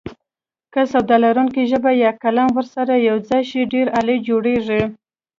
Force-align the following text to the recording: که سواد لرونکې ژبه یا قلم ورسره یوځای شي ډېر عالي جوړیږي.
که 0.73 0.81
سواد 0.91 1.09
لرونکې 1.23 1.63
ژبه 1.71 1.91
یا 2.03 2.11
قلم 2.23 2.49
ورسره 2.57 3.05
یوځای 3.09 3.41
شي 3.49 3.61
ډېر 3.73 3.87
عالي 3.95 4.17
جوړیږي. 4.27 4.83